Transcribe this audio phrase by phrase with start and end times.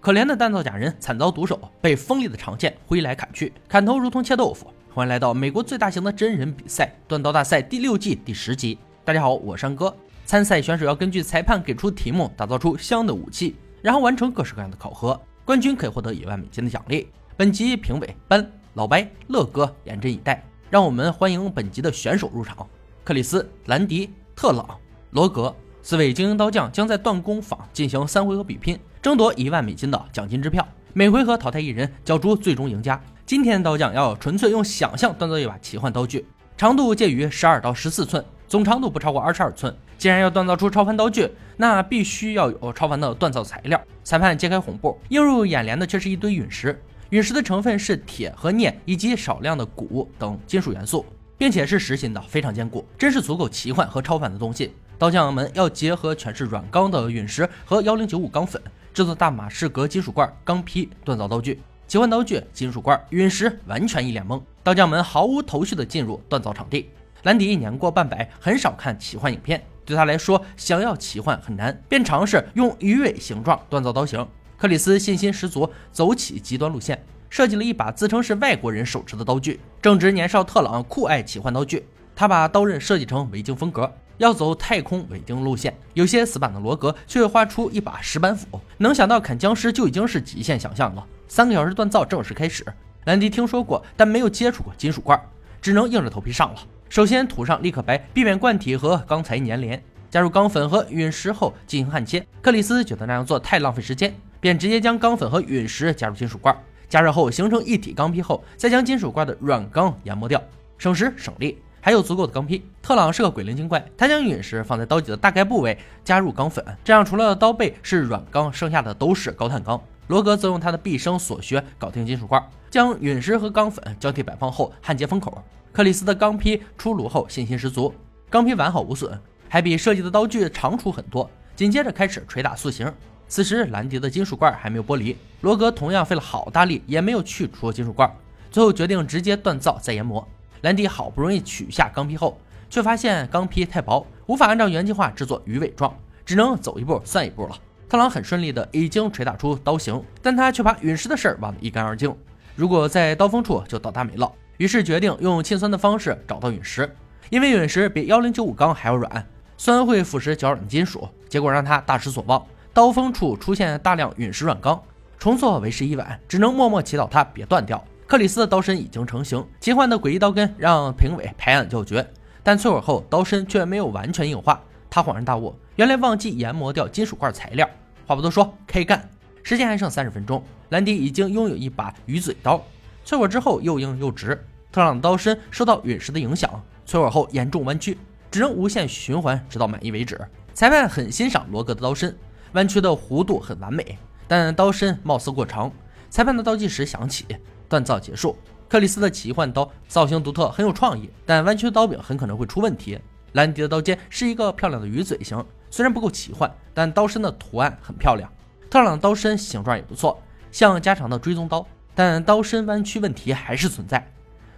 [0.00, 4.72] 可怜的锻造假人惨遭毒手，被锋利的长剑挥来砍去，砍头如同切豆腐。
[4.94, 8.78] 欢迎来到美国最大型的真人比赛——锻刀大赛第六季第十集。
[9.04, 9.94] 大家好，我是山哥。
[10.24, 15.20] 参赛选手要根据裁判给出题目，打造出相应的武器，然后完成各式各样的考核。
[15.44, 17.06] 冠军可以获得一万美金的奖励。
[17.36, 22.66] 本集评委班、老白、乐哥严阵以待，让我们欢迎本集的选手入场：
[23.04, 24.66] 克里斯、兰迪、特朗、
[25.10, 25.54] 罗格。
[25.82, 30.66] 四位精英刀匠将在锻工坊进行三回合比拼，争夺一万美金的奖金支票。
[30.92, 33.00] 每回合淘汰一人，角逐最终赢家。
[33.24, 39.74] 今天的刀匠要纯粹用想象锻造一把奇幻刀具，长度介于十二到十四寸，总长度不超过二十二寸。
[39.96, 43.80] 既然要锻造出超凡刀具，那必须要有超凡的锻造材料。
[44.04, 46.78] 裁判揭开红布，映入眼帘的却是一堆陨石。
[47.08, 51.06] 陨石的成分是铁和镍以及少量的钴等金属元素，
[51.38, 54.72] 并且是实心的，非常坚固，真是足够奇幻和超凡的东西。
[54.98, 58.60] 刀匠们要结合全是软钢的陨石和幺零九五钢粉，
[58.92, 61.60] 制作大马士革金属罐钢坯锻造刀具。
[61.86, 64.40] 奇幻刀具、金属罐、陨石，完全一脸懵。
[64.62, 66.90] 刀匠们毫无头绪地进入锻造场地。
[67.24, 74.26] 兰迪年过半百，很少看奇幻影片，对他来说，想要奇幻很难，便尝试用鱼尾形状锻造刀型。
[74.56, 79.60] 克里斯信心十足，走起极端路线，设计了一把自称是外国人手持的刀具。
[79.82, 83.92] 正值年少特朗酷爱奇幻刀具，他把刀刃设计成维京风格。
[84.20, 88.60] 要走太空伪定路线，有些死板的罗格却画出一把石板斧。
[88.76, 91.02] 能想到砍僵尸就已经是极限想象了。
[91.26, 92.62] 三个小时锻造正式开始。
[93.06, 95.18] 兰迪听说过，但没有接触过金属罐，
[95.62, 96.60] 只能硬着头皮上了。
[96.90, 99.82] 首先涂上立可白，避免罐体和钢材粘连。
[100.10, 102.22] 加入钢粉和陨石后进行焊接。
[102.42, 106.54] 克里斯觉得那样做太浪费时间，便直接将钢粉和陨石加入金属罐，
[106.90, 110.42] 加热后形成一体钢坯后，再将金属罐的软钢研磨掉，
[110.76, 111.56] 省时省力。
[111.80, 112.62] 还有足够的钢坯。
[112.82, 119.80] 特朗是个鬼灵精怪，他将陨石放在刀脊的大概部位，加入钢粉，这样除了刀背是软钢，剩下的都是高碳钢。
[120.08, 125.42] 罗格则用他的毕生所学搞定金属罐，将陨石和钢粉交替摆放后焊接封口。
[125.72, 127.94] 克里斯的钢坯出炉后信心十足，
[128.28, 129.16] 钢坯完好无损，
[129.48, 131.30] 还比设计的刀具长出很多。
[131.54, 132.92] 紧接着开始捶打塑形。
[133.28, 138.12] 此时兰迪的金属罐还没有剥离，罗格同样费了好大力，也没有去除金属罐，
[138.50, 140.26] 最后决定直接锻造再研磨。
[140.62, 142.38] 兰迪好不容易取下钢坯后，
[142.68, 145.94] 却发现钢坯太薄，无法按照原计划制作鱼尾状，
[146.24, 147.56] 只能走一步算一步了。
[147.88, 152.14] 特朗很顺利的已经捶打出刀形，但他却把陨石的事儿忘得一干二净。
[152.54, 156.94] 如果在刀锋处就倒大霉了，于是决定用沁酸的方式找到陨石，
[157.30, 162.44] 因为陨石比幺零九五钢还要软，酸会腐蚀较软的金属，结果让他大失所望。
[162.72, 164.80] 刀锋处出现大量陨石软钢，
[165.18, 167.82] 重做为时已晚，只能默默祈祷它别断掉。
[168.10, 172.04] 克里斯的刀身已经成型，奇幻的诡异刀根让评委拍案叫绝。
[172.42, 174.60] 但淬火后，刀身却没有完全硬化。
[174.90, 177.70] 他恍然大悟，原来忘记研磨掉金属块材料。
[178.08, 179.08] 话不多说，开干！
[179.44, 182.60] 时间还剩三十分钟，兰迪已经拥有一把鱼嘴刀。
[183.06, 184.44] 淬火之后又硬又直。
[184.72, 186.50] 特朗的刀身受到陨石的影响，
[186.84, 187.96] 淬火后严重弯曲，
[188.28, 190.20] 只能无限循环，直到满意为止。
[190.52, 192.18] 裁判很欣赏罗格的刀身，
[192.54, 193.96] 弯曲的弧度很完美，
[194.26, 195.70] 但刀身貌似过长。
[196.08, 197.24] 裁判的倒计时响起。
[197.70, 198.36] 锻造结束，
[198.68, 202.98] 克里斯的奇幻刀造型独特，很有创意，但弯曲的刀柄很可能会出问题。
[203.32, 208.28] 兰迪的刀尖是一个漂亮的鱼嘴形，虽然不够奇幻，但刀身的图案很漂亮。
[208.68, 210.20] 特朗的刀身形状也不错，
[210.50, 211.64] 像加长的追踪刀，
[211.94, 214.04] 但刀身弯曲问题还是存在。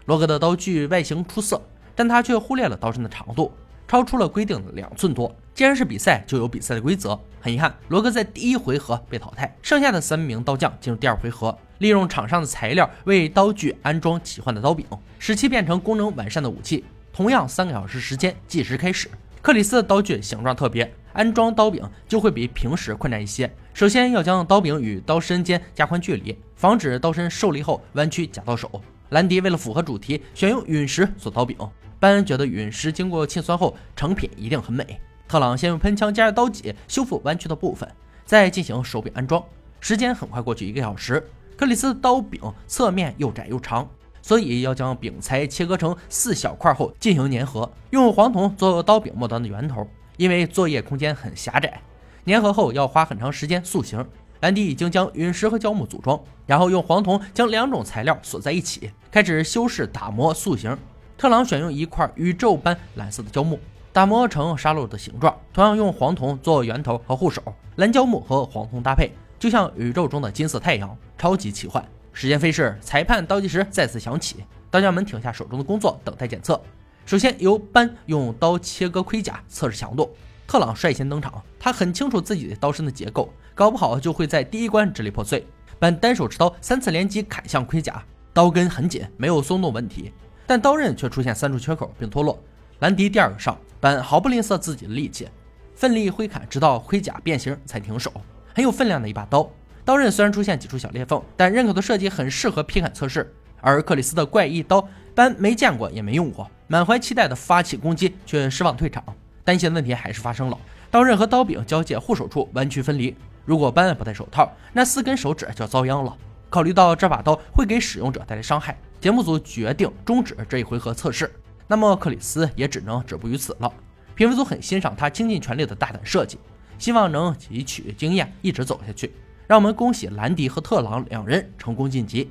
[0.06, 1.60] 罗格的刀具外形出色，
[1.94, 3.52] 但他却忽略了刀身的长度，
[3.86, 5.30] 超出了规定的两寸多。
[5.54, 7.18] 既然是比赛，就有比赛的规则。
[7.42, 11.56] 很遗憾，罗格在第一回合被淘汰，剩下的三名刀匠进入第二回合。
[11.82, 14.86] 利用场上的材料为刀具安装奇幻的刀柄，
[15.18, 16.84] 使其变成功能完善的武器。
[17.12, 19.10] 同样，三个小时时间计时开始。
[19.42, 23.52] 克里斯的刀具形状特别，安装刀柄就会比平时困难一些。
[23.74, 28.80] 首先要将刀柄与刀身间加宽距离，防止刀身受力后弯曲夹到手。
[29.08, 31.56] 兰迪为了符合主题，选用陨石做刀柄。
[31.98, 35.00] 班恩觉得陨石经过沁酸后成品一定很美。
[35.26, 37.88] 特朗先用喷枪加热刀脊修复弯曲的部分，
[38.24, 39.42] 再进行手柄安装。
[39.80, 41.28] 时间很快过去一个小时。
[41.62, 43.88] 克里斯刀柄侧面又窄又长，
[44.20, 49.86] 所以要将柄材切割成四小块后进行粘合，用黄铜做刀柄末端的圆头。
[50.16, 51.80] 因为作业空间很狭窄，
[52.26, 54.04] 粘合后要花很长时间塑形。
[54.40, 60.76] 兰迪已经将陨石和胶木组装，然后用黄铜将两种材料锁在一起，开始修饰、打磨、塑形。
[61.16, 63.56] 特朗选用一块宇宙般蓝色的胶木，
[63.92, 67.40] 打磨成沙漏的形状，同样用黄铜做圆头和护手。
[67.76, 69.12] 蓝胶木和黄铜搭配。
[69.42, 71.84] 就像宇宙中的金色太阳，超级奇幻。
[72.12, 74.36] 时间飞逝，裁判倒计时再次响起，
[74.70, 76.62] 刀匠们停下手中的工作，等待检测。
[77.04, 80.08] 首先由班用刀切割盔甲，测试强度。
[80.46, 85.44] 特朗率先登场，他很清楚自己的刀身的结构，搞不好就会在第一关支离破碎。
[85.80, 88.00] 班单手持刀三次连击砍向盔甲，
[88.32, 90.12] 刀根很紧，没有松动问题，
[90.46, 92.40] 但刀刃却出现三处缺口并脱落。
[92.78, 95.28] 兰迪第二个上，班毫不吝啬自己的力气，
[95.74, 98.12] 奋力挥砍，直到盔甲变形才停手。
[98.54, 99.50] 很有分量的一把刀，
[99.84, 103.34] 刀刃虽然出现几处小裂缝，但刃口的设计很适合劈砍测试。
[103.60, 109.02] 而克里斯的怪异刀，班没见过也没用过，满怀期待的发起攻击，却失望退场。
[109.44, 110.58] 担心的问题还是发生了，
[110.90, 113.16] 刀刃和刀柄交界护手处弯曲分离。
[113.44, 116.16] 如果班不戴手套，那四根手指就要遭殃了。
[116.50, 121.32] 考虑到这把刀会给使用者带来伤害，节目组决定终止这一回合测试。
[121.66, 123.72] 那么克里斯也只能止步于此了。
[124.14, 126.38] 评分组很欣赏他倾尽全力的大胆设计，
[126.82, 129.12] 希望能汲取经验，一直走下去。
[129.46, 132.28] 让我们恭喜兰迪和特朗两人成功晋级。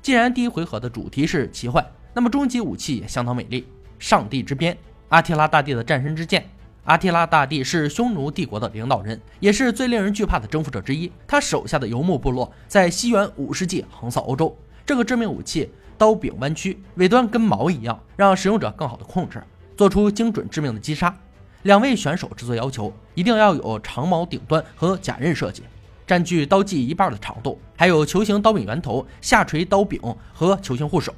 [0.00, 3.64] 既然第一回合的主题是奇幻，那么终极武器也相当美丽。
[4.00, 4.76] 上帝之鞭，
[5.10, 6.44] 阿提拉大帝的战神之剑。
[6.82, 11.12] 阿提拉大帝是匈奴帝国的领导人，也是最令人惧怕的征服者之一。
[11.24, 14.58] 他手下的游牧部落在西元五世纪横扫欧洲。
[14.84, 19.40] 这个致命武器刀柄弯曲，尾端跟矛一样，让使用者更好的控制，
[19.76, 21.16] 做出精准致命的击杀。
[21.62, 25.62] 两位选手制作要求一定要有长矛顶端和假刃设计。
[26.04, 30.00] 占据刀技一半的长度，还有球形刀柄圆头、下垂刀柄
[30.32, 31.12] 和球形护手。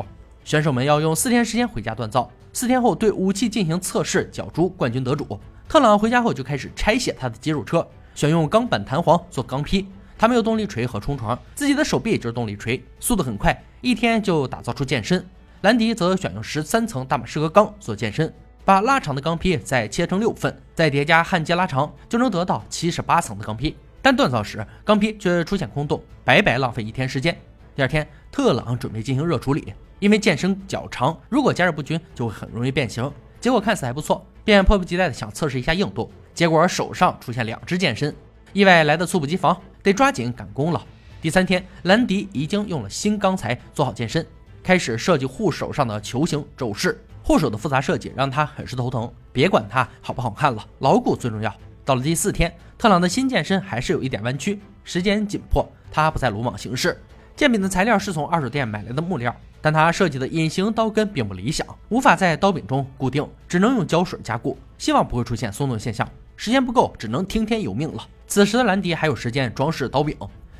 [0.44, 5.40] 选手们要用四天时间回家锻造，四天后对武器进行测试，角逐冠军得主。
[5.66, 9.86] 特朗回家后就开始拆卸他的肌肉车，选用钢板弹簧做钢坯。
[10.18, 15.26] 他没有动力锤和冲床，自己的手臂就是动力锤，速度很快，一天就打造出剑身。
[15.62, 18.32] 兰迪则选用十三层大马士革钢做剑身，
[18.64, 23.76] 把拉长的钢坯再切成六份，再叠加焊接拉长，就能得到七十八层的钢坯。
[24.00, 27.36] 但锻造时，钢坯却出现空洞，白白浪费一天时间。
[27.76, 33.10] 第二天，特朗准备进行热处理，因为剑身较长，如果加热不均，就会很容易变形。
[33.38, 36.10] 结果看似还不错，便迫不及待的想测试一下硬度。
[36.32, 38.14] 结果手上出现两只剑身，
[38.54, 40.82] 意外来的猝不及防，得抓紧赶工了。
[41.20, 44.26] 第三天，兰迪已经用了新钢材做好剑身，
[44.62, 46.98] 开始设计护手上的球形肘饰。
[47.26, 49.10] 护手的复杂设计让他很是头疼。
[49.32, 51.52] 别管它好不好看了，牢固最重要。
[51.82, 54.60] 到了第四天，特朗的新剑身还是有一点弯曲。
[54.84, 57.00] 时间紧迫，他不再鲁莽行事。
[57.34, 66.06] 剑柄的材料是从二手店买来的木料，但他设计的隐形刀根并不理想，无法在刀柄中固定，只能用胶水加固，希望不会出现松动现象。
[66.36, 68.06] 时间不够，只能听天由命了。
[68.26, 70.14] 此时的兰迪还有时间装饰刀柄，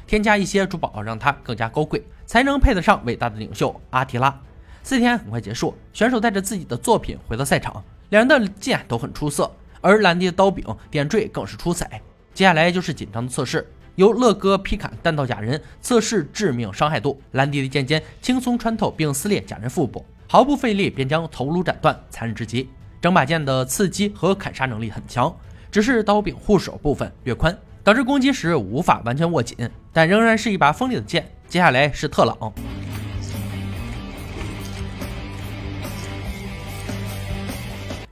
[0.07, 4.41] 添加一些珠宝，让它更加高贵，才能配得上伟大的领袖阿提拉。
[4.85, 9.51] 四天很快结束，选手带着自己的作品回到赛场，两人的剑都很出色。
[9.81, 12.01] 而兰迪的刀柄点缀更是出彩。
[12.35, 17.19] 接下来就是紧张的测试，由乐哥劈砍弹道假人，测试致命伤害度。
[17.33, 22.69] 兰迪的剑尖轻松穿透并撕裂假人腹部，毫不费力便将头颅斩断，残忍至极。
[23.01, 25.35] 整把剑的刺击和砍杀能力很强，
[25.71, 29.57] 只是刀柄护手部分略宽，导致攻击时无法完全握紧，
[29.95, 31.27] 但仍然是一把锋利的剑。
[31.49, 32.53] 接下来是特朗，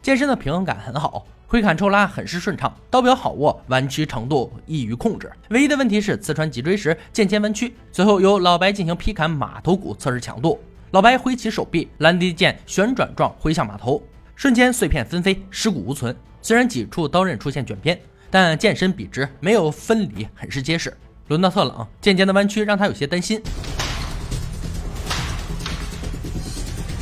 [0.02, 1.24] 剑身的平衡感很好。
[1.46, 5.30] 挥砍抽拉很是顺畅，刀柄好握，弯曲程度易于控制。
[5.50, 7.76] 唯一的问题是刺穿脊椎时剑尖弯曲。
[7.92, 10.58] 最后由老白进行劈砍马头骨测试强度。
[10.92, 14.02] 老白挥起手臂，兰迪剑旋转状挥向马头，
[14.34, 16.16] 瞬间碎片纷飞，尸骨无存。
[16.40, 18.00] 虽然几处刀刃出现卷边，
[18.30, 20.92] 但剑身笔直，没有分离，很是结实。
[21.28, 23.40] 轮到特朗，剑尖的弯曲让他有些担心。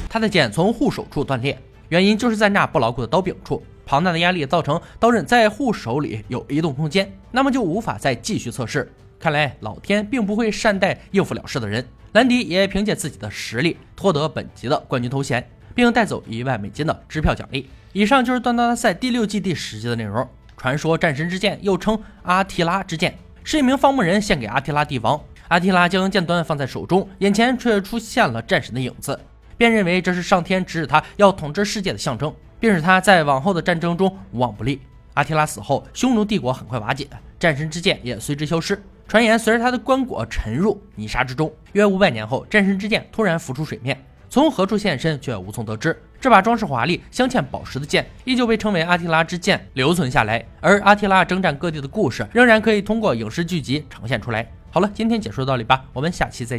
[0.08, 1.56] 他的剑从护手处断裂，
[1.90, 3.62] 原因就是在那不牢固的刀柄处。
[3.84, 8.90] 庞大的压力造成刀刃在护手里有移动空间，那么就无法再继续测试。
[9.18, 11.84] 看来老天并不会善待应付了事的人。
[12.12, 15.44] 兰迪也凭借自己的实力夺得本集的冠军头衔，
[15.74, 17.68] 并带走一万美金的支票奖励。
[17.92, 20.26] 以上就是断刀大赛第六季第十集的内容。
[20.56, 25.20] 传说战神之剑又称阿提拉之剑，是一名放牧人献给阿提拉帝王。
[25.48, 29.18] 阿提拉将剑端放在手中，眼前却出现了战神的影子，
[29.60, 32.34] 便认为这是上天指使他要统治世界的象征。
[32.60, 34.80] 并使他在往后的战争中无往不利。
[35.14, 38.80] 阿提拉死后，匈奴帝国很快瓦解，战神之剑也随之消失。
[39.08, 43.98] 传言随着他的棺椁沉入泥沙之中，约五百年后，战神之剑突然浮出水面，
[44.28, 45.98] 从何处现身却无从得知。
[46.20, 50.44] 这把装饰华丽、镶嵌宝石的剑，依旧被称为阿提拉之剑，留存下来。
[50.60, 54.46] 而阿提拉征战各地的故事，仍然可以通过影视剧集呈现出来。
[54.70, 56.58] 好了，今天解说到这里吧，我们下期再